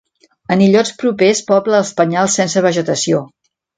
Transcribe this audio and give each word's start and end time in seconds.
En 0.53 0.61
illots 0.67 0.93
propers 1.03 1.41
pobla 1.51 1.81
els 1.81 1.91
penyals 2.01 2.39
sense 2.41 2.65
vegetació. 2.71 3.21